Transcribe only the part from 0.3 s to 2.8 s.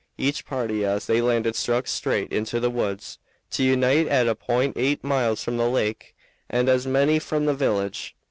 party as they landed struck straight into the